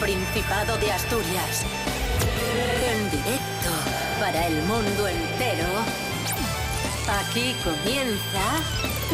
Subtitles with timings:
[0.00, 1.62] Principado de Asturias.
[2.90, 3.70] En directo
[4.18, 5.68] para el mundo entero.
[7.20, 8.40] Aquí comienza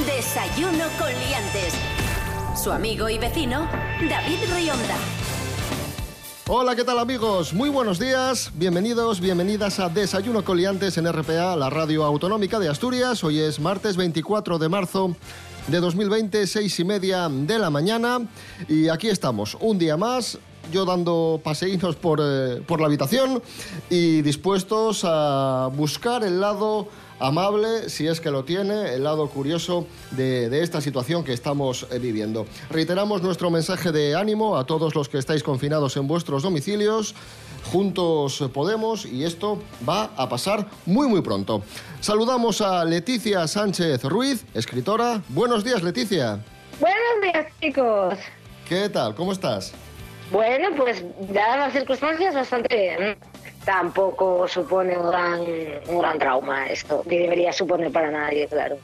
[0.07, 1.75] Desayuno con Liantes.
[2.55, 3.69] Su amigo y vecino,
[4.09, 4.97] David Rionda.
[6.47, 7.53] Hola, ¿qué tal amigos?
[7.53, 13.25] Muy buenos días, bienvenidos, bienvenidas a Desayuno Coliantes en RPA, la radio autonómica de Asturias.
[13.25, 15.17] Hoy es martes 24 de marzo
[15.67, 18.21] de 2020, seis y media de la mañana.
[18.69, 20.39] Y aquí estamos, un día más,
[20.73, 23.43] yo dando paseínos por, eh, por la habitación
[23.91, 29.87] y dispuestos a buscar el lado amable, si es que lo tiene, el lado curioso
[30.11, 32.47] de, de esta situación que estamos eh, viviendo.
[32.71, 37.15] Reiteramos nuestro mensaje de ánimo a todos los que estáis confinados en vuestros domicilios.
[37.73, 39.59] Juntos podemos y esto
[39.89, 41.63] va a pasar muy muy pronto.
[42.01, 45.23] Saludamos a Leticia Sánchez Ruiz, escritora.
[45.31, 46.45] Buenos días, Leticia.
[46.79, 48.15] Buenos días, chicos.
[48.69, 49.15] ¿Qué tal?
[49.15, 49.73] ¿Cómo estás?
[50.31, 53.17] Bueno, pues dadas las circunstancias, bastante bien.
[53.65, 55.41] Tampoco supone un gran,
[55.89, 58.77] un gran trauma esto, ni debería suponer para nadie, claro.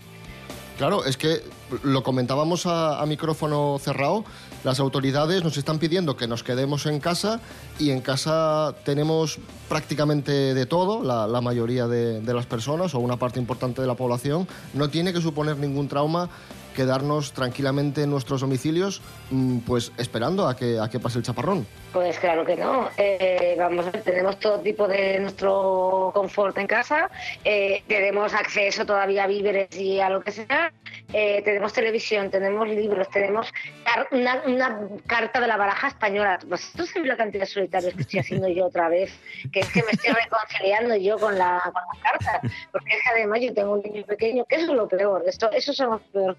[0.78, 1.42] Claro, es que
[1.82, 4.24] lo comentábamos a, a, micrófono cerrado,
[4.64, 7.40] las autoridades nos están pidiendo que nos quedemos en casa
[7.78, 9.38] y en casa tenemos
[9.72, 14.46] prácticamente de todo, la, mayoría de, las personas o una parte importante de la población,
[14.74, 16.28] no tiene que suponer ningún trauma
[16.74, 21.66] quedarnos tranquilamente en nuestros domicilios, mm, pues esperando a que, a que pase el chaparrón.
[21.92, 22.88] Pues claro que no.
[22.96, 27.10] Eh, vamos tenemos todo tipo de nuestro confort en casa,
[27.44, 30.72] eh, tenemos acceso todavía a víveres y a lo que sea,
[31.12, 33.52] eh, tenemos televisión, tenemos libros, tenemos
[34.10, 36.38] una, una, carta de la baraja española.
[36.46, 39.12] ¿Vosotros sabéis la cantidad de solitarios que estoy haciendo yo otra vez?
[39.52, 42.40] Que es que me estoy reconciliando yo con la, con la carta,
[42.70, 45.50] porque es que además yo tengo un niño pequeño, que eso es lo peor, esto,
[45.52, 45.78] eso es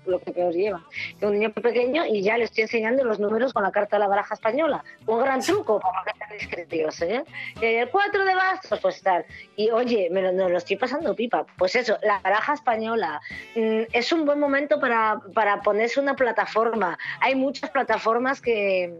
[0.05, 0.83] lo que peor lleva.
[1.19, 4.01] Tengo un niño pequeño y ya le estoy enseñando los números con la carta de
[4.01, 4.83] la baraja española.
[5.05, 7.23] Un gran truco para que estén discretos, ¿eh?
[7.61, 9.25] El 4 de bastos, pues tal.
[9.55, 11.45] Y oye, me lo, me lo, estoy pasando pipa.
[11.57, 13.21] Pues eso, la baraja española
[13.55, 16.97] mm, es un buen momento para, para ponerse una plataforma.
[17.21, 18.93] Hay muchas plataformas que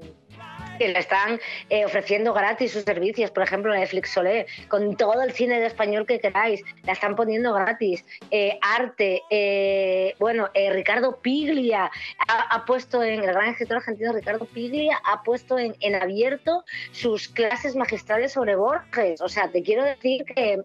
[0.78, 1.40] que le están
[1.70, 6.06] eh, ofreciendo gratis sus servicios, por ejemplo Netflix Solé, con todo el cine de español
[6.06, 8.06] que queráis, la están poniendo gratis.
[8.32, 11.92] Eh, arte, eh, bueno, Ricardo Piglia
[12.28, 17.28] ha, puesto en, el gran escritor argentino Ricardo Piglia ha puesto en, en, abierto sus
[17.28, 19.22] clases magistrales sobre Borges.
[19.22, 20.62] O sea, te quiero decir que,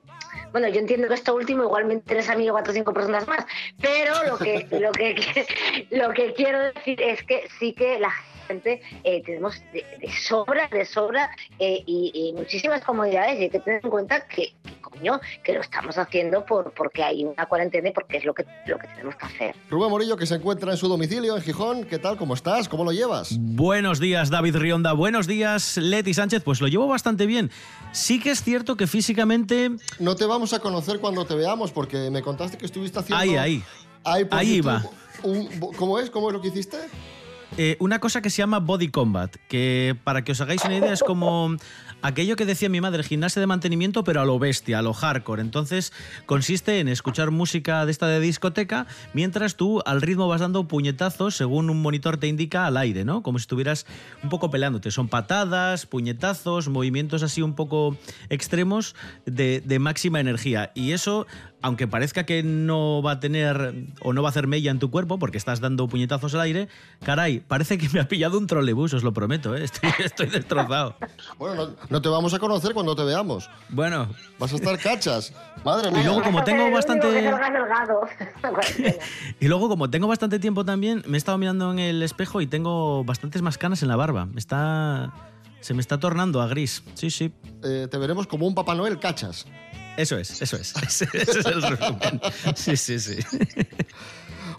[0.52, 2.92] bueno, yo entiendo que esto último igual me interesa a mí o cuatro o cinco
[2.92, 3.44] personas más,
[3.80, 8.12] pero lo que, lo que, lo que quiero decir es que sí que la
[8.50, 13.60] eh, tenemos de, de, sobra, de sobra eh, y, y, muchísimas comodidades y hay que
[13.60, 17.88] tener en cuenta que, que, coño, que lo estamos haciendo por, porque hay una cuarentena
[17.88, 19.56] y porque es lo que, lo que tenemos que hacer.
[19.70, 22.16] Rubén Morillo, que se encuentra en su domicilio en Gijón, ¿qué tal?
[22.16, 22.68] ¿Cómo estás?
[22.68, 23.36] ¿Cómo lo llevas?
[23.38, 24.92] Buenos días, David Rionda.
[24.92, 26.42] Buenos días, Leti Sánchez.
[26.42, 27.50] Pues lo llevo bastante bien.
[27.92, 29.70] Sí que es cierto que físicamente...
[29.98, 33.20] No te vamos a conocer cuando te veamos porque me contaste que estuviste haciendo...
[33.20, 33.62] Ahí, ahí.
[34.04, 34.82] Ahí, ahí iba.
[35.22, 36.10] Un, ¿Cómo es?
[36.10, 36.78] ¿Cómo es lo que hiciste?
[37.60, 40.92] Eh, una cosa que se llama Body Combat, que para que os hagáis una idea
[40.92, 41.56] es como
[42.02, 45.42] aquello que decía mi madre, gimnasia de mantenimiento, pero a lo bestia, a lo hardcore.
[45.42, 45.92] Entonces
[46.24, 51.34] consiste en escuchar música de esta de discoteca mientras tú al ritmo vas dando puñetazos
[51.34, 53.24] según un monitor te indica al aire, ¿no?
[53.24, 53.86] Como si estuvieras
[54.22, 54.92] un poco peleándote.
[54.92, 57.96] Son patadas, puñetazos, movimientos así un poco
[58.28, 58.94] extremos
[59.26, 60.70] de, de máxima energía.
[60.76, 61.26] Y eso
[61.62, 64.90] aunque parezca que no va a tener o no va a hacer mella en tu
[64.90, 66.68] cuerpo porque estás dando puñetazos al aire,
[67.04, 69.64] caray, parece que me ha pillado un trolebús, os lo prometo, ¿eh?
[69.64, 70.96] estoy, estoy, destrozado.
[71.38, 73.50] Bueno, no, no, te vamos a conocer cuando te veamos.
[73.68, 74.08] Bueno.
[74.38, 75.32] Vas a estar cachas.
[75.64, 76.00] Madre mía.
[76.00, 77.08] Y luego como tengo bastante...
[79.40, 82.46] y luego como tengo bastante tiempo también, me he estado mirando en el espejo y
[82.46, 84.26] tengo bastantes más canas en la barba.
[84.26, 85.12] Me está...
[85.60, 86.84] Se me está tornando a gris.
[86.94, 87.32] Sí, sí.
[87.64, 89.44] Eh, te veremos como un Papá Noel cachas.
[89.98, 90.74] Eso es, eso es.
[90.82, 92.54] Ese, es.
[92.54, 93.16] Sí, sí, sí.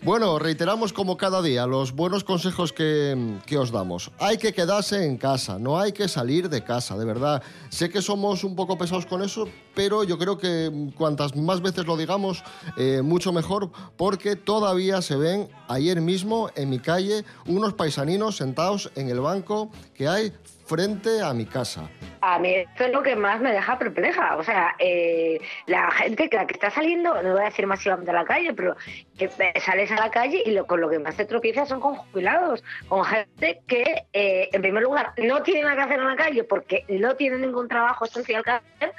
[0.01, 4.11] Bueno, reiteramos como cada día los buenos consejos que, que, os damos.
[4.19, 7.41] Hay que quedarse en casa, no hay que salir de casa, de verdad.
[7.69, 11.85] Sé que somos un poco pesados con eso, pero yo creo que cuantas más veces
[11.85, 12.43] lo digamos,
[12.75, 18.91] eh, mucho mejor, porque todavía se ven ayer mismo en mi calle unos paisaninos sentados
[18.95, 20.33] en el banco que hay
[20.69, 21.89] frente a mi casa.
[22.21, 24.35] A mí esto es lo que más me deja perpleja.
[24.35, 28.11] O sea, eh, la gente que, la que está saliendo, no voy a decir masivamente
[28.11, 28.75] a la calle, pero
[29.17, 29.29] que
[29.59, 32.63] sales a la calle y lo, con lo que más te tropiezas son con jubilados,
[32.87, 36.43] con gente que, eh, en primer lugar, no tiene nada que hacer en la calle
[36.43, 38.93] porque no tiene ningún trabajo esencial que hacer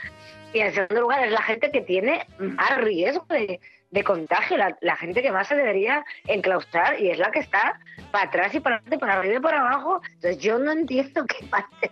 [0.52, 4.96] Y en segundo lugar, es la gente que tiene más riesgo de, de contagio, la,
[4.96, 7.80] gente que más se debería enclaustrar y es la que está
[8.12, 10.00] para atrás y para adelante, para arriba y para abajo.
[10.14, 11.90] Entonces yo no entiendo qué parte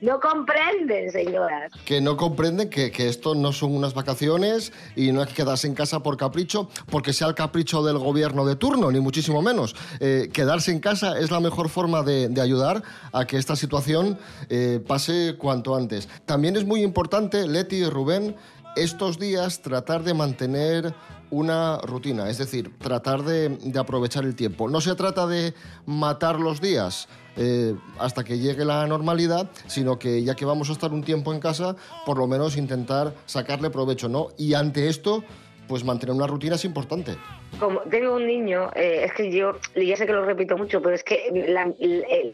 [0.00, 1.72] no, comprenden, señoras.
[1.84, 5.74] Que no comprenden que, que, esto no son unas vacaciones y no que quedarse en
[5.74, 9.74] casa por capricho, porque sea el capricho del gobierno de turno, ni muchísimo menos.
[10.00, 12.82] Eh, quedarse en casa es la mejor forma de, de ayudar
[13.12, 16.08] a que esta situación eh, pase cuanto antes.
[16.26, 18.36] También es muy importante, Leti y Rubén,
[18.82, 20.94] estos días tratar de mantener
[21.30, 24.68] una rutina, es decir, tratar de, aprovechar el tiempo.
[24.68, 25.54] No se trata de
[25.86, 30.72] matar los días eh, hasta que llegue la normalidad, sino que ya que vamos a
[30.72, 34.28] estar un tiempo en casa, por lo menos intentar sacarle provecho, ¿no?
[34.36, 35.22] Y ante esto,
[35.70, 37.16] pues mantener una rutina es importante.
[37.60, 40.96] Como tengo un niño, eh, es que yo, ya sé que lo repito mucho, pero
[40.96, 41.72] es que la,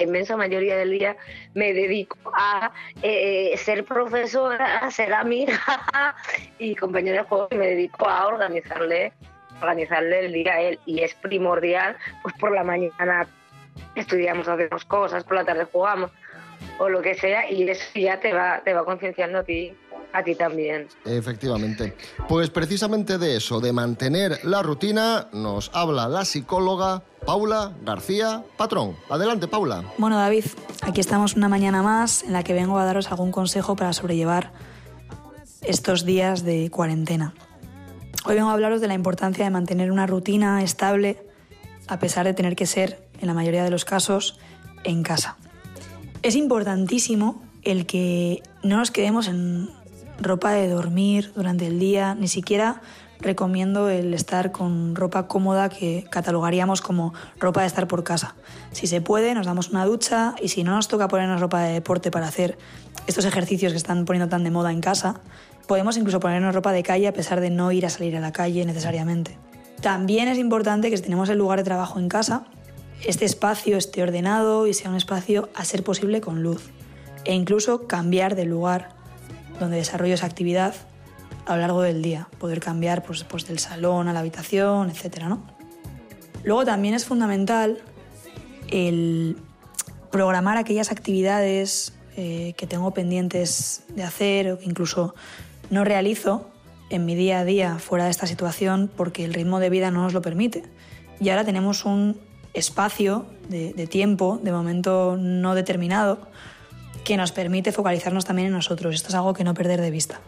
[0.03, 1.19] inmensa mayoría del día
[1.53, 2.73] me dedico a
[3.03, 5.61] eh, ser profesora, ser amiga
[6.59, 9.13] y compañera de juego y me dedico a organizarle
[9.61, 13.27] organizarle el día a él y es primordial, pues por la mañana
[13.95, 16.11] estudiamos, hacemos cosas, por la tarde jugamos
[16.79, 19.75] o lo que sea y eso ya te va, te va concienciando a ti
[20.17, 20.89] a ti también.
[21.05, 21.95] Efectivamente.
[22.29, 28.97] Pues precisamente de eso, de mantener la rutina, nos habla la psicóloga Paula García Patrón.
[29.11, 29.85] Adelante, Paula.
[29.99, 30.45] Bueno, David,
[30.83, 34.53] aquí estamos una mañana más en la que vengo a daros algún consejo para sobrellevar
[35.63, 37.35] estos días de cuarentena.
[38.25, 41.23] Hoy vengo a hablaros de la importancia de mantener una rutina estable
[41.89, 44.39] a pesar de tener que ser, en la mayoría de los casos,
[44.83, 45.37] en casa.
[46.23, 49.69] Es importantísimo el que no nos quedemos en
[50.21, 52.81] ropa de dormir durante el día, ni siquiera
[53.21, 58.35] recomiendo el estar con ropa cómoda que catalogaríamos como ropa de estar por casa.
[58.73, 61.73] Si se puede, nos damos una ducha y si no nos toca ponernos ropa de
[61.73, 62.59] deporte para hacer
[63.07, 65.21] estos ejercicios que están poniendo tan de moda en casa,
[65.67, 68.33] podemos incluso ponernos ropa de calle a pesar de no ir a salir a la
[68.33, 69.39] calle necesariamente.
[69.81, 72.45] También es importante que si tenemos el lugar de trabajo en casa,
[73.05, 76.71] este espacio esté ordenado y sea un espacio a ser posible con luz
[77.25, 78.96] e incluso cambiar de lugar
[79.59, 80.75] donde desarrollo esa actividad
[81.47, 85.25] a lo largo del día, poder cambiar pues, pues del salón a la habitación, etc.
[85.29, 85.47] ¿no?
[86.45, 87.79] Luego también es fundamental
[88.69, 89.37] el
[90.11, 95.15] programar aquellas actividades eh, que tengo pendientes de hacer o que incluso
[95.71, 96.51] no realizo
[96.91, 100.03] en mi día a día fuera de esta situación porque el ritmo de vida no
[100.03, 100.65] nos lo permite.
[101.21, 102.19] Y ahora tenemos un
[102.55, 106.19] espacio de, de tiempo, de momento no determinado,
[107.07, 108.93] que nos permite focalizarnos también en nosotros.
[108.93, 110.19] Esto es algo que no perder de vista.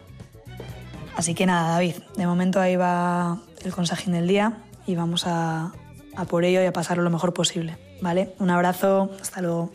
[1.17, 5.73] Así que nada, David, de momento ahí va el consejín del día y vamos a,
[6.15, 7.77] a por ello y a pasarlo lo mejor posible.
[8.01, 8.33] ¿Vale?
[8.39, 9.73] Un abrazo, hasta luego.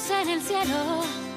[0.00, 1.29] luz en el cielo.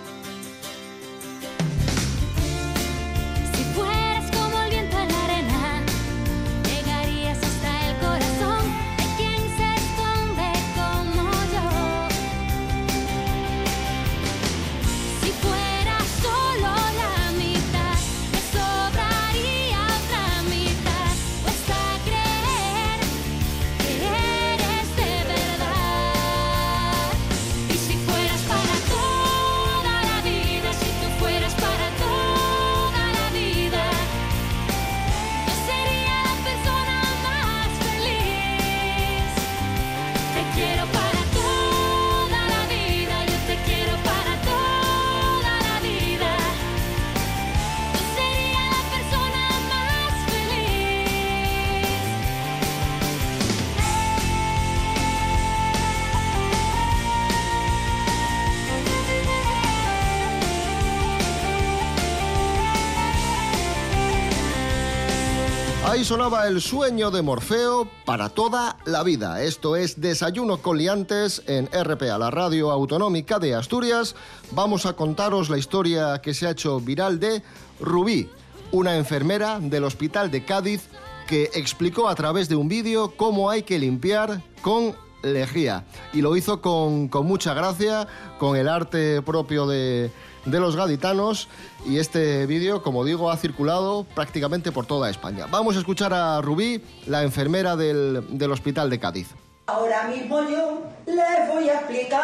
[66.04, 69.42] Sonaba el sueño de Morfeo para toda la vida.
[69.42, 74.14] Esto es Desayuno Coliantes en RPA, la radio autonómica de Asturias.
[74.52, 77.42] Vamos a contaros la historia que se ha hecho viral de
[77.80, 78.30] Rubí,
[78.74, 80.90] una enfermera del Hospital de Cádiz
[81.26, 85.86] que explicó a través de un vídeo cómo hay que limpiar con Lejía.
[86.12, 88.08] Y lo hizo con, con mucha gracia,
[88.40, 90.12] con el arte propio de,
[90.46, 91.48] de los gaditanos
[91.86, 95.48] y este vídeo, como digo, ha circulado prácticamente por toda España.
[95.50, 99.30] Vamos a escuchar a Rubí, la enfermera del, del Hospital de Cádiz.
[99.66, 102.24] Ahora mismo yo les voy a explicar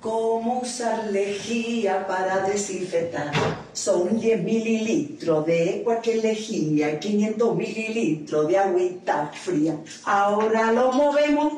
[0.00, 3.30] cómo usar lejía para desinfectar.
[3.72, 9.76] Son 10 mililitros de cualquier lejía, 500 mililitros de agüita fría.
[10.04, 11.54] Ahora lo movemos,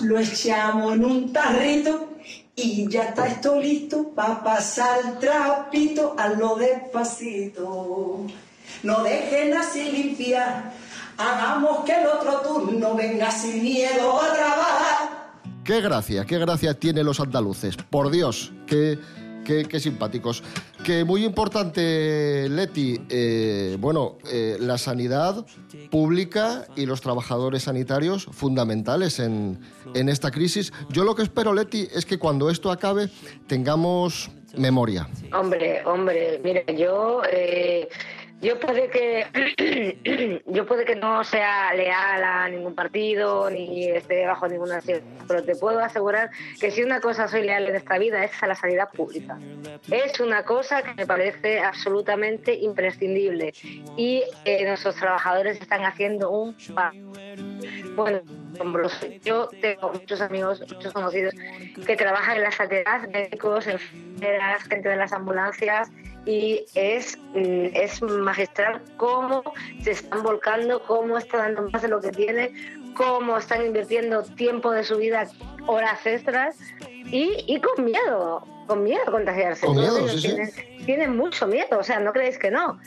[0.00, 2.09] lo echamos en un tarrito
[2.62, 8.26] y ya está esto listo para pasar el trapito a lo despacito.
[8.82, 10.72] No dejen así limpiar,
[11.16, 15.20] hagamos que el otro turno venga sin miedo a trabajar.
[15.64, 17.76] Qué gracia, qué gracia tienen los andaluces.
[17.76, 18.98] Por Dios, qué,
[19.68, 20.42] qué, simpáticos.
[20.84, 25.44] Que muy importante, Leti, eh, bueno, eh, la sanidad
[25.90, 29.58] pública y los trabajadores sanitarios fundamentales en,
[29.94, 30.72] en esta crisis.
[30.90, 33.08] Yo lo que espero, Leti, es que cuando esto acabe
[33.46, 35.08] tengamos memoria.
[35.32, 37.88] Hombre, hombre, mira, yo eh,
[38.40, 44.48] yo puede que yo puede que no sea leal a ningún partido ni esté bajo
[44.48, 48.24] ninguna acción, pero te puedo asegurar que si una cosa soy leal en esta vida
[48.24, 49.38] es a la sanidad pública.
[49.90, 53.52] Es una cosa que me parece absolutamente imprescindible
[53.96, 56.56] y eh, nuestros trabajadores están haciendo un
[57.94, 58.20] bueno,
[59.22, 61.34] yo tengo muchos amigos, muchos conocidos
[61.86, 65.90] que trabajan en la sanidad, médicos, enfermeras, gente de las ambulancias
[66.26, 69.42] y es, mm, es magistral cómo
[69.82, 74.70] se están volcando, cómo están dando más de lo que tienen, cómo están invirtiendo tiempo
[74.70, 75.28] de su vida,
[75.66, 76.56] horas extras
[77.06, 79.66] y, y con miedo, con miedo a contagiarse.
[79.66, 80.26] Con miedo, Todos sí, sí.
[80.28, 80.50] tienen,
[80.84, 82.78] tienen mucho miedo, o sea, no creéis que no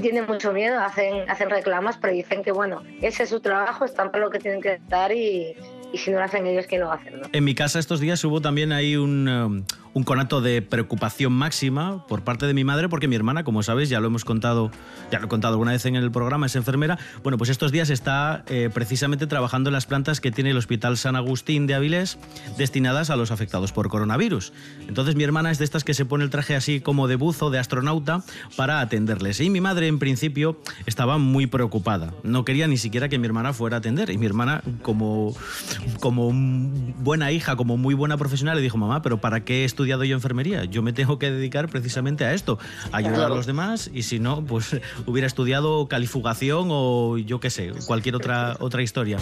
[0.00, 4.10] tienen mucho miedo, hacen, hacen reclamas, pero dicen que bueno, ese es su trabajo, están
[4.10, 5.54] para lo que tienen que estar y,
[5.92, 7.16] y si no lo hacen ellos, ¿quién lo va a hacer?
[7.16, 7.28] no?
[7.32, 12.06] En mi casa estos días hubo también ahí un, um, un conato de preocupación máxima
[12.06, 14.70] por parte de mi madre, porque mi hermana, como sabéis, ya lo hemos contado,
[15.10, 16.98] ya lo he contado alguna vez en el programa, es enfermera.
[17.22, 20.96] Bueno, pues estos días está eh, precisamente trabajando en las plantas que tiene el Hospital
[20.98, 22.18] San Agustín de Avilés,
[22.58, 24.52] destinadas a los afectados por coronavirus.
[24.88, 27.50] Entonces mi hermana es de estas que se pone el traje así como de buzo,
[27.50, 28.22] de astronauta,
[28.56, 29.40] para atenderles.
[29.40, 32.12] Y mi madre, en principio, estaba muy preocupada.
[32.24, 34.10] No quería ni siquiera que mi hermana fuera a atender.
[34.10, 35.36] Y mi hermana, como,
[36.00, 40.04] como buena hija, como muy buena profesional, le dijo, mamá, pero ¿para qué he estudiado
[40.04, 40.64] yo enfermería?
[40.64, 42.58] Yo me tengo que dedicar precisamente a esto,
[42.90, 43.34] a ayudar Claro.
[43.34, 43.90] a los demás.
[43.92, 49.18] Y si no, pues hubiera estudiado califugación o yo qué sé, cualquier otra, otra historia.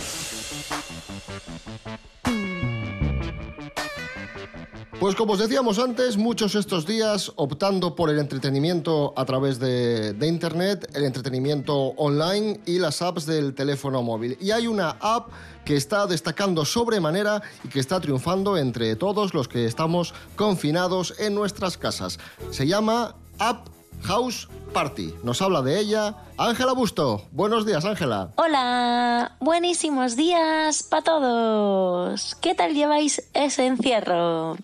[5.02, 10.14] Pues como os decíamos antes, muchos estos días optando por el entretenimiento a través de,
[10.22, 14.38] Internet, el entretenimiento online y las apps del teléfono móvil.
[14.40, 15.26] Y hay una app
[15.64, 21.34] que está destacando sobremanera y que está triunfando entre todos los que estamos confinados en
[21.34, 22.20] nuestras casas.
[22.52, 25.14] Se llama App House Party.
[25.22, 27.22] Nos habla de ella Ángela Busto.
[27.30, 28.32] Buenos días, Ángela.
[28.36, 32.34] Hola, buenísimos días para todos.
[32.36, 34.56] ¿Qué tal lleváis ese encierro?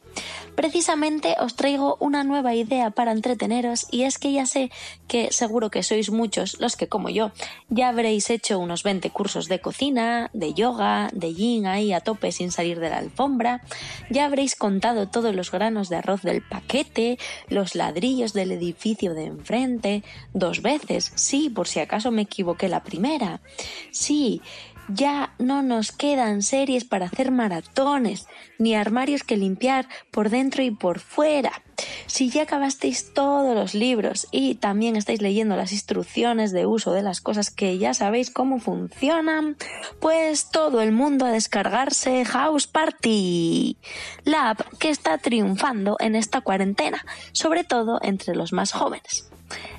[0.59, 4.73] Precisamente os traigo una nueva idea para entreteneros y es que ya sé
[5.07, 7.31] que seguro que sois muchos los que como yo
[7.69, 12.33] ya habréis hecho unos 20 cursos de cocina, de yoga, de yin ahí a tope
[12.33, 13.63] sin salir de la alfombra,
[14.11, 19.27] ya habréis contado todos los granos de arroz del paquete, los ladrillos del edificio de
[19.27, 20.03] enfrente,
[20.35, 23.41] dos veces, sí, por si acaso me equivoqué la primera.
[23.93, 24.43] Sí,
[24.89, 28.27] ya no nos quedan series para hacer maratones,
[28.59, 31.63] ni armarios que limpiar por dentro y por fuera.
[32.07, 37.03] Si ya acabasteis todos los libros y también estáis leyendo las instrucciones de uso de
[37.03, 39.57] las cosas que ya sabéis cómo funcionan,
[40.01, 43.77] pues todo el mundo a descargarse House Party,
[44.25, 49.29] la app que está triunfando en esta cuarentena, sobre todo entre los más jóvenes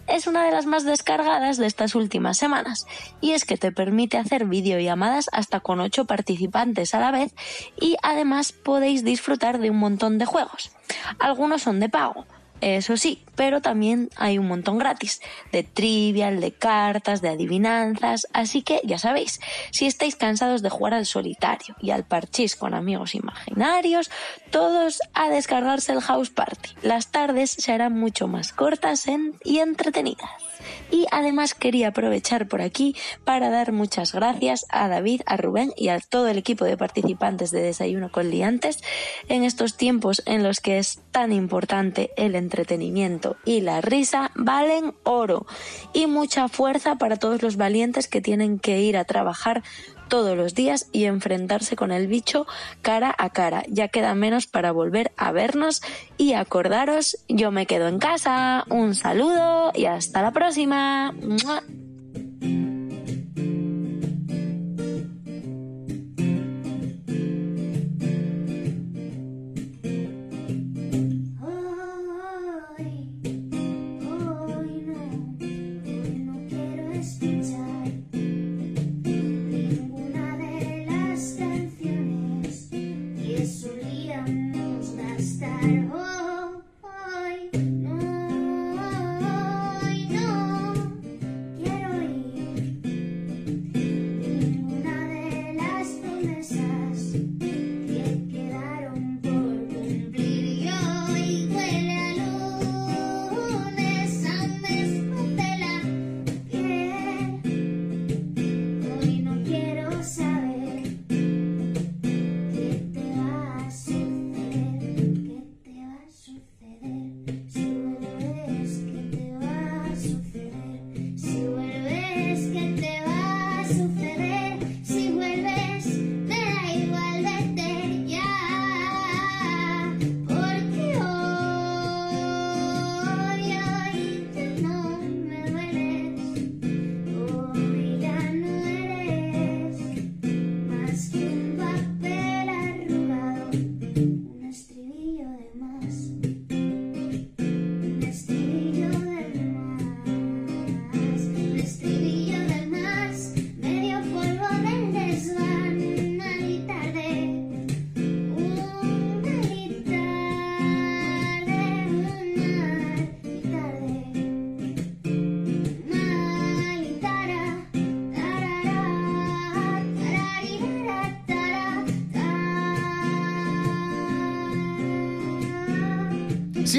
[0.07, 2.85] es una de las más descargadas de estas últimas semanas
[3.21, 7.33] y es que te permite hacer videollamadas hasta con 8 participantes a la vez
[7.79, 10.71] y además podéis disfrutar de un montón de juegos.
[11.19, 12.25] Algunos son de pago,
[12.61, 15.21] eso sí, pero también hay un montón gratis,
[15.53, 19.39] de trivial, de cartas, de adivinanzas, así que ya sabéis,
[19.71, 24.11] si estáis cansados de jugar al solitario y al parchís con amigos imaginarios,
[24.49, 26.71] todos a descargarse el House Party.
[26.81, 29.05] Las tardes serán mucho más cortas
[29.45, 30.29] y entretenidas.
[30.91, 35.89] Y además quería aprovechar por aquí para dar muchas gracias a David, a Rubén y
[35.89, 38.79] a todo el equipo de participantes de Desayuno con Liantes
[39.27, 44.93] en estos tiempos en los que es tan importante el entretenimiento y la risa valen
[45.03, 45.45] oro
[45.93, 49.63] y mucha fuerza para todos los valientes que tienen que ir a trabajar
[50.09, 52.45] todos los días y enfrentarse con el bicho
[52.81, 53.63] cara a cara.
[53.69, 55.81] Ya queda menos para volver a vernos
[56.17, 58.65] y acordaros, yo me quedo en casa.
[58.69, 61.13] Un saludo y hasta la próxima.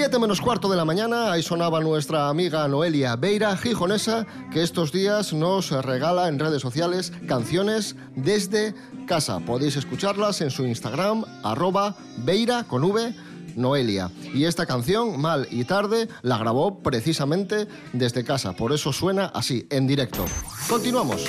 [0.01, 4.93] Siete menos cuarto de la mañana, ahí sonaba nuestra amiga Noelia Beira, gijonesa, que estos
[4.93, 8.75] días nos regala en redes sociales canciones desde
[9.07, 9.41] casa.
[9.41, 13.15] Podéis escucharlas en su Instagram, arroba Beira con V.
[13.57, 14.11] Noelia.
[14.33, 18.55] Y esta canción, Mal y Tarde, la grabó precisamente desde casa.
[18.55, 20.25] Por eso suena así, en directo.
[20.67, 21.27] Continuamos.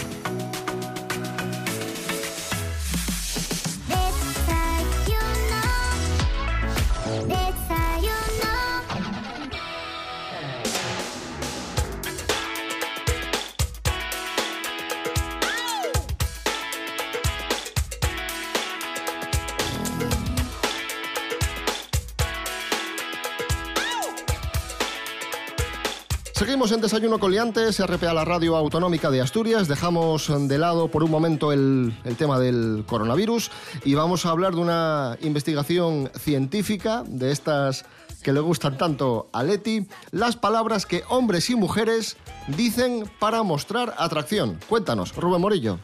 [26.42, 29.68] Seguimos en Desayuno Coliantes, RPA, la radio autonómica de Asturias.
[29.68, 33.52] Dejamos de lado por un momento el, el, tema del coronavirus
[33.86, 37.86] y vamos a hablar de una investigación científica de estas
[38.24, 43.94] que le gustan tanto a Leti, las palabras que hombres y mujeres dicen para mostrar
[44.00, 44.58] atracción.
[44.68, 45.78] Cuéntanos, Rubén Morillo.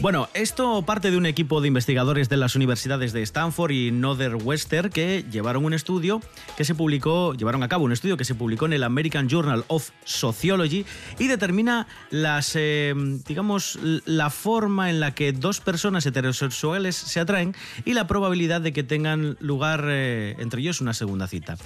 [0.00, 4.90] Bueno, esto parte de un equipo de investigadores de las universidades de Stanford y Northwestern
[4.90, 6.20] que llevaron un estudio
[6.56, 9.64] que se publicó, llevaron a cabo un estudio que se publicó en el American Journal
[9.68, 10.84] of Sociology
[11.18, 12.92] y determina las, eh,
[13.26, 17.54] digamos, la forma en la que dos personas heterosexuales se atraen
[17.84, 21.56] y la probabilidad de que tengan lugar eh, entre ellos una segunda cita.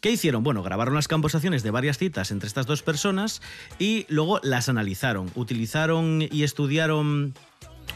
[0.00, 0.44] ¿Qué hicieron?
[0.44, 3.42] Bueno, grabaron las conversaciones de varias citas entre estas dos personas
[3.80, 5.28] y luego las analizaron.
[5.34, 7.34] Utilizaron y estudiaron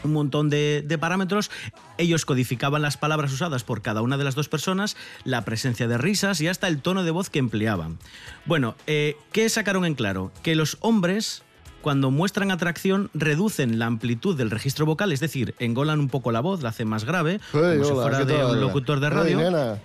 [0.03, 1.51] un montón de, de, parámetros.
[1.97, 5.97] Ellos codificaban las palabras usadas por cada una de las dos personas, la presencia de
[5.97, 7.99] risas y hasta el tono de voz que empleaban.
[8.45, 10.31] Bueno, eh, ¿qué sacaron en claro?
[10.41, 11.43] Que los hombres
[11.81, 16.39] cuando muestran atracción reducen la amplitud del registro vocal, es decir, engolan un poco la
[16.39, 19.37] voz, la hacen más grave, hey, como hola, si fuera de un locutor de radio.
[19.37, 19.79] Hey, nena.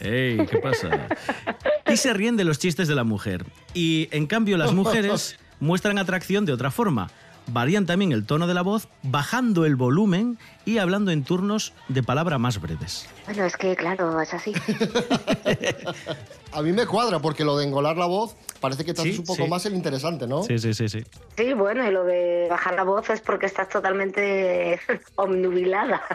[0.00, 0.46] ¡Ey!
[0.46, 1.08] ¿Qué pasa?
[1.92, 3.44] y se ríen de los chistes de la mujer.
[3.74, 7.10] Y en cambio las mujeres muestran atracción de otra forma.
[7.48, 12.02] Varían también el tono de la voz, bajando el volumen y hablando en turnos de
[12.02, 13.08] palabra más breves.
[13.26, 14.52] Bueno, es que claro, es así.
[16.56, 19.20] A mí me cuadra porque lo de engolar la voz parece que te haces Sí,
[19.20, 19.48] un poco sí.
[19.50, 20.42] más el interesante, ¿no?
[20.42, 21.04] Sí, sí, sí, sí.
[21.36, 24.80] Sí, bueno, y lo de bajar la voz es porque estás totalmente
[25.16, 26.00] omnubilada.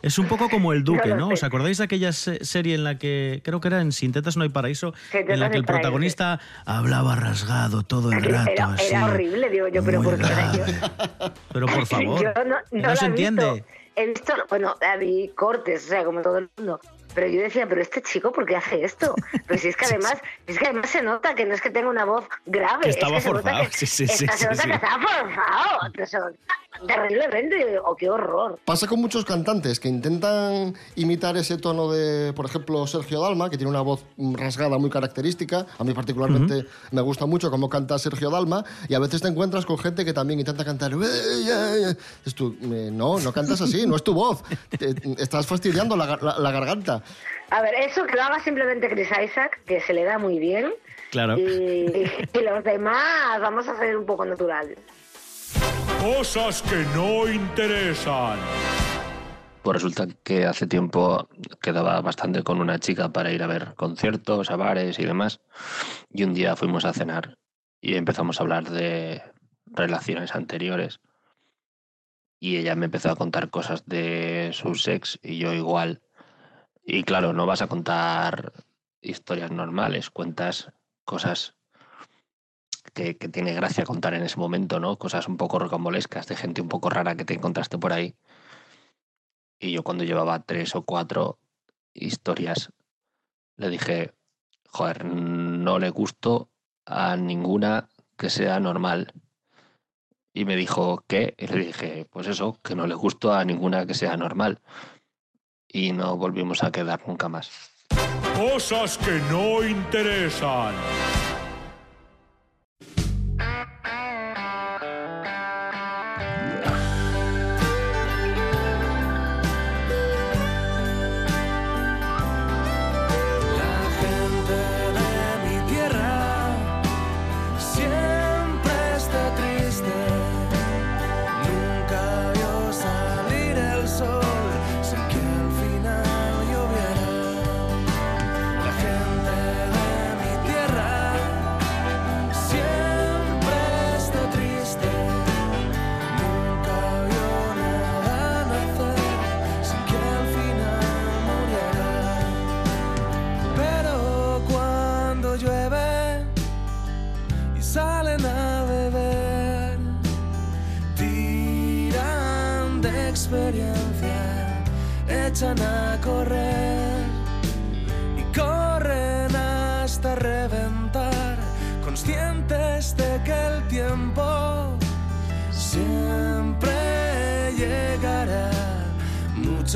[0.00, 1.30] Es un poco como el Duque, No.
[1.30, 4.36] ¿Os acordáis de aquella se- serie en la que, creo que era en Sin tetas
[4.36, 8.74] no hay paraíso, Sin en la que el protagonista hablaba rasgado todo el rato Era,
[8.74, 8.86] así?
[8.86, 10.24] era horrible, digo yo, pero ¿por qué.
[11.52, 13.04] Pero favor, Yo no, no se he visto.
[13.06, 13.64] entiende.
[13.96, 16.78] He visto, bueno, vi cortes, o sea, como todo el mundo.
[17.14, 19.14] Pero yo decía, pero este chico, ¿por qué hace esto?
[19.46, 20.14] Pero si es que además,
[20.46, 22.82] es que además se nota que no es que tenga una voz grave.
[22.82, 24.68] Que es estaba que se nota forzado, que- sí, sí, sí, se nota sí.
[24.68, 26.06] que estaba forzado.
[26.06, 26.38] se-
[26.86, 28.58] terriblemente, o qué horror.
[28.64, 33.56] Pasa con muchos cantantes que intentan imitar ese tono de, por ejemplo, Sergio Dalma, que
[33.56, 35.66] tiene una voz rasgada muy característica.
[35.78, 39.66] A mí particularmente me gusta mucho cómo canta Sergio Dalma y a veces te encuentras
[39.66, 40.92] con gente que también intenta cantar...
[40.92, 44.42] Es eh, no, no cantas así, no es tu voz.
[45.18, 46.97] Estás fastidiando la, la garganta.
[47.50, 50.72] A ver, eso que lo haga simplemente Chris Isaac, que se le da muy bien.
[51.10, 51.38] Claro.
[51.38, 54.78] Y, los demás vamos a ser un poco naturales.
[56.00, 58.38] Cosas que no interesan.
[59.62, 61.28] Pues resulta que hace tiempo
[61.60, 65.40] quedaba bastante con una chica para ir a ver conciertos, a bares y demás.
[66.10, 67.36] Y un día fuimos a cenar
[67.80, 69.22] y empezamos a hablar de
[69.66, 71.00] relaciones anteriores.
[72.40, 76.00] Y ella me empezó a contar cosas de su ex y yo igual.
[76.90, 78.54] Y claro, no vas a contar
[79.02, 80.72] historias normales, cuentas
[81.04, 81.54] cosas
[82.94, 84.96] que, tiene gracia contar en ese momento, ¿no?
[84.96, 88.16] Cosas un poco rocambolescas de gente un poco rara que te encontraste por ahí.
[89.60, 91.38] Y yo cuando llevaba tres o cuatro
[91.92, 92.72] historias,
[93.58, 94.14] le dije,
[94.70, 96.48] joder, no le gusto
[96.86, 99.12] a ninguna que sea normal.
[100.32, 101.34] Y me dijo, ¿qué?
[101.36, 104.62] Y le dije, pues eso, que no le gusto a ninguna que sea normal
[105.72, 107.50] y no volvimos a quedar nunca más.
[108.36, 110.74] Cosas que no interesan.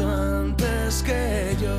[0.00, 1.74] antes que ellos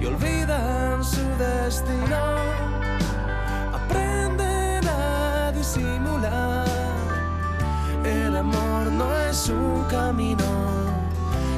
[0.00, 2.36] y olvidan su destino.
[3.72, 6.66] Aprenden a disimular.
[8.04, 10.44] El amor no es un camino,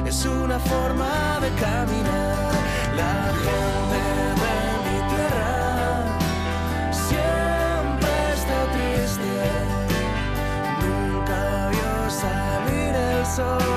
[0.05, 2.51] es una forma de caminar.
[2.95, 4.01] La gente
[4.41, 6.17] de mi tierra
[6.91, 9.33] siempre está triste.
[10.81, 13.70] Nunca vio salir el sol.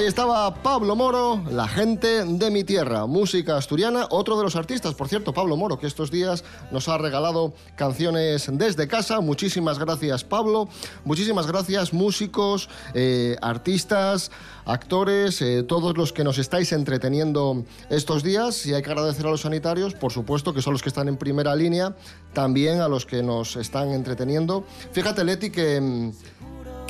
[0.00, 4.94] Ahí estaba Pablo Moro, la gente de mi tierra, música asturiana, otro de los artistas,
[4.94, 9.20] por cierto, Pablo Moro, que estos días nos ha regalado canciones desde casa.
[9.20, 10.70] Muchísimas gracias, Pablo.
[11.04, 14.30] Muchísimas gracias, músicos, eh, artistas,
[14.64, 18.64] actores, eh, todos los que nos estáis entreteniendo estos días.
[18.64, 21.18] Y hay que agradecer a los sanitarios, por supuesto, que son los que están en
[21.18, 21.94] primera línea,
[22.32, 24.64] también a los que nos están entreteniendo.
[24.92, 26.12] Fíjate, Leti, que mm,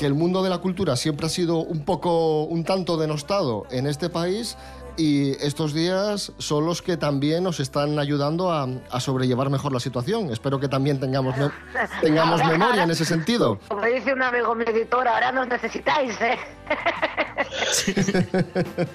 [0.01, 3.87] que el mundo de la cultura siempre ha sido un poco, un tanto denostado en
[3.87, 4.57] este país
[4.97, 8.67] y estos días son los que también nos están ayudando a,
[8.99, 10.31] sobrellevar mejor la situación.
[10.31, 11.35] Espero que también tengamos,
[12.01, 13.61] tengamos memoria en ese sentido.
[13.69, 16.39] Como dice un amigo mi editor, ahora nos necesitáis, ¿eh?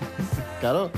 [0.60, 0.89] claro.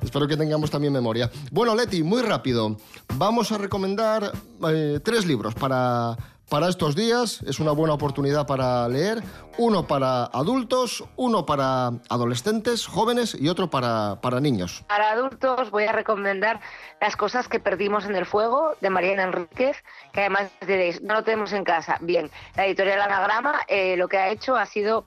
[0.00, 1.28] Espero que tengamos también memoria.
[1.50, 2.76] Bueno, Leti, muy rápido.
[3.16, 4.30] Vamos a recomendar
[4.68, 6.16] eh, tres libros para,
[6.50, 7.40] para estos días.
[7.46, 9.22] Es una buena oportunidad para leer.
[9.56, 14.84] Uno para adultos, uno para adolescentes, jóvenes y otro para, para niños.
[14.88, 16.60] Para adultos voy a recomendar
[17.00, 19.76] Las cosas que perdimos en el fuego de Mariana Enríquez,
[20.12, 21.96] que además diréis, no lo tenemos en casa.
[22.00, 25.06] Bien, la editorial Anagrama eh, lo que ha hecho ha sido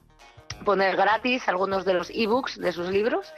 [0.64, 3.32] poner gratis algunos de los ebooks de sus libros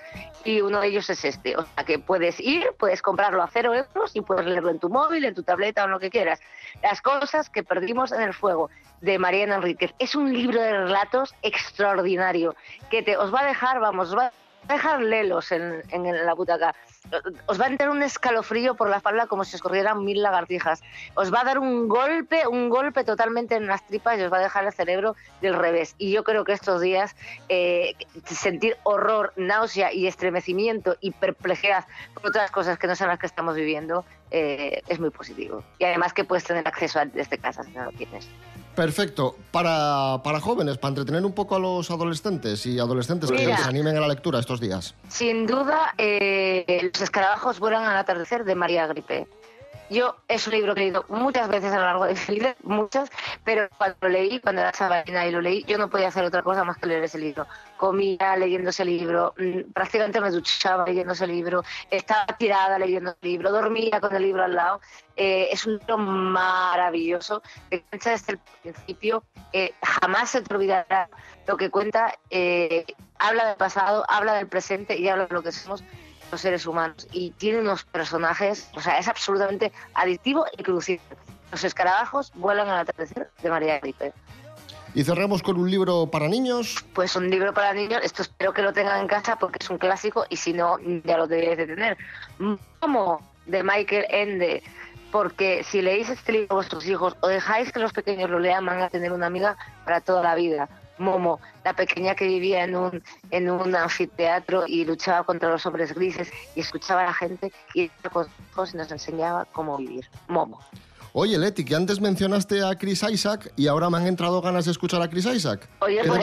[0.44, 1.56] y uno de ellos es este.
[1.56, 4.88] O sea que puedes ir, puedes comprarlo a cero euros y puedes leerlo en tu
[4.88, 6.40] móvil, en tu tableta o en lo que quieras.
[6.82, 9.92] Las cosas que perdimos en el fuego de Mariana Enríquez.
[9.98, 12.54] Es un libro de relatos extraordinario
[12.90, 14.26] que te, os va a dejar, vamos, os va
[14.68, 16.74] a dejar lelos en, en la butaca.
[17.46, 20.82] Os va a entrar un escalofrío por la espalda como si os corrieran mil lagartijas.
[21.14, 24.38] Os va a dar un golpe, un golpe totalmente en las tripas y os va
[24.38, 25.94] a dejar el cerebro del revés.
[25.98, 27.16] Y yo creo que estos días
[27.48, 33.18] eh, sentir horror, náusea y estremecimiento y perplejidad por otras cosas que no son las
[33.18, 35.62] que estamos viviendo eh, es muy positivo.
[35.78, 38.28] Y además que puedes tener acceso a desde casa si no lo tienes.
[38.76, 39.36] Perfecto.
[39.50, 43.96] Para, para jóvenes, para entretener un poco a los adolescentes y adolescentes que se animen
[43.96, 44.94] a la lectura estos días.
[45.08, 49.26] Sin duda, eh, Los escarabajos vuelan al atardecer de María Gripe.
[49.88, 52.56] Yo es un libro que he leído muchas veces a lo largo de mi vida,
[52.64, 53.08] muchas,
[53.44, 56.42] pero cuando lo leí, cuando era chavalina y lo leí, yo no podía hacer otra
[56.42, 57.46] cosa más que leer ese libro.
[57.76, 63.26] Comía leyendo ese libro, mm, prácticamente me duchaba leyendo ese libro, estaba tirada leyendo ese
[63.26, 64.80] libro, dormía con el libro al lado.
[65.16, 71.08] Eh, es un libro maravilloso, que cuenta desde el principio, eh, jamás se te olvidará
[71.46, 72.84] lo que cuenta, eh,
[73.18, 75.84] habla del pasado, habla del presente y habla de lo que somos
[76.30, 81.00] los seres humanos y tiene unos personajes, o sea, es absolutamente adictivo y crucial.
[81.52, 84.12] Los escarabajos vuelan al atardecer de María Gripe.
[84.96, 86.82] Y cerramos con un libro para niños.
[86.94, 89.76] Pues un libro para niños, esto espero que lo tengan en casa porque es un
[89.76, 91.98] clásico y si no, ya lo debéis de tener.
[92.80, 94.62] Como de Michael Ende,
[95.12, 98.64] porque si leéis este libro a vuestros hijos o dejáis que los pequeños lo lean,
[98.64, 100.66] van a tener una amiga para toda la vida.
[100.96, 105.92] Momo, la pequeña que vivía en un, en un anfiteatro y luchaba contra los hombres
[105.92, 107.90] grises y escuchaba a la gente y
[108.72, 110.08] nos enseñaba cómo vivir.
[110.28, 110.58] Momo.
[111.18, 114.72] Oye, Leti, que antes mencionaste a Chris Isaac y ahora me han entrado ganas de
[114.72, 115.66] escuchar a Chris Isaac.
[115.78, 116.20] Oye, pues,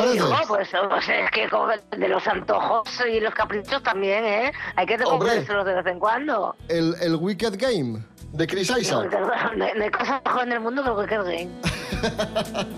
[0.47, 1.49] pues, pues, es que
[1.97, 4.51] de los antojos y los caprichos también, ¿eh?
[4.75, 6.55] Hay que recomendárselos de vez en cuando.
[6.67, 8.03] El, el Wicked Game
[8.33, 9.11] de Chris Isaac.
[9.57, 11.49] No, hay cosas mejor en el mundo que el Wicked Game.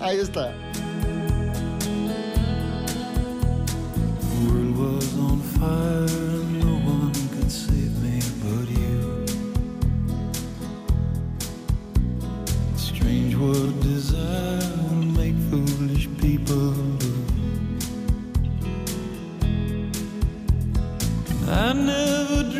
[0.00, 0.54] Ahí está.
[5.16, 6.25] no
[13.38, 17.12] what desire will make foolish people do.
[21.48, 22.55] I never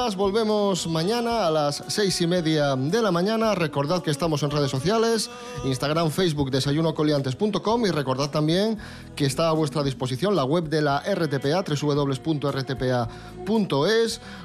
[0.00, 3.54] Volvemos mañana a las seis y media de la mañana.
[3.54, 5.28] Recordad que estamos en redes sociales:
[5.64, 7.84] Instagram, Facebook, desayunocoliantes.com.
[7.84, 8.78] Y recordad también
[9.14, 12.30] que está a vuestra disposición la web de la RTPA, www.rtpa.es.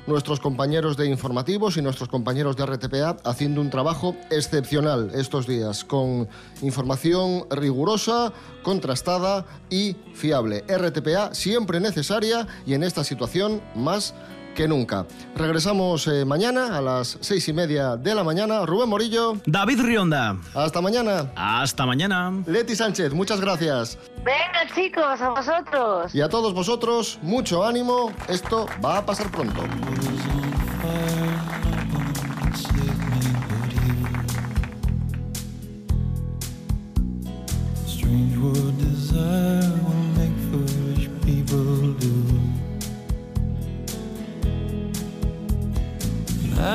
[0.08, 5.86] Nuestros compañeros de informativos y nuestros compañeros de RTPA haciendo un trabajo excepcional estos días,
[5.86, 6.28] con
[6.63, 10.65] información rigurosa, contrastada y fiable.
[10.68, 14.13] RTPA siempre necesaria y en esta situación más
[14.56, 15.06] que nunca.
[15.36, 18.65] Regresamos eh, mañana a las seis y media de la mañana.
[18.65, 19.38] Rubén Morillo.
[19.46, 20.38] David Rionda.
[20.56, 21.32] Hasta mañana.
[21.36, 22.34] Hasta mañana.
[22.48, 24.00] Leti Sánchez, muchas gracias.
[24.24, 26.15] Venga, chicos, a vosotros.
[26.15, 28.12] Y a todos vosotros, mucho ánimo.
[28.28, 29.62] Esto va a pasar pronto.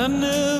[0.00, 0.59] I never